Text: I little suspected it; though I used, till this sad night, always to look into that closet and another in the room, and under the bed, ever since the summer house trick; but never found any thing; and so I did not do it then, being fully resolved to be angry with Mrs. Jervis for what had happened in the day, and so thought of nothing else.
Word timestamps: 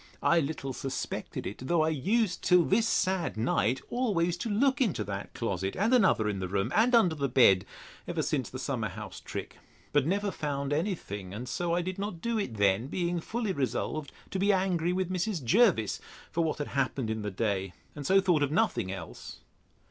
I 0.23 0.39
little 0.39 0.73
suspected 0.73 1.45
it; 1.45 1.59
though 1.67 1.83
I 1.83 1.89
used, 1.89 2.41
till 2.41 2.63
this 2.65 2.87
sad 2.87 3.37
night, 3.37 3.81
always 3.91 4.35
to 4.37 4.49
look 4.49 4.81
into 4.81 5.03
that 5.03 5.35
closet 5.35 5.75
and 5.75 5.93
another 5.93 6.27
in 6.27 6.39
the 6.39 6.47
room, 6.47 6.71
and 6.75 6.95
under 6.95 7.13
the 7.13 7.29
bed, 7.29 7.65
ever 8.07 8.23
since 8.23 8.49
the 8.49 8.57
summer 8.57 8.89
house 8.89 9.19
trick; 9.19 9.57
but 9.93 10.07
never 10.07 10.31
found 10.31 10.73
any 10.73 10.95
thing; 10.95 11.35
and 11.35 11.47
so 11.47 11.75
I 11.75 11.83
did 11.83 11.99
not 11.99 12.19
do 12.19 12.39
it 12.39 12.55
then, 12.55 12.87
being 12.87 13.19
fully 13.19 13.53
resolved 13.53 14.11
to 14.31 14.39
be 14.39 14.51
angry 14.51 14.91
with 14.91 15.11
Mrs. 15.11 15.43
Jervis 15.43 15.99
for 16.31 16.43
what 16.43 16.57
had 16.57 16.69
happened 16.69 17.11
in 17.11 17.21
the 17.21 17.29
day, 17.29 17.71
and 17.95 18.03
so 18.03 18.19
thought 18.19 18.41
of 18.41 18.49
nothing 18.51 18.91
else. 18.91 19.41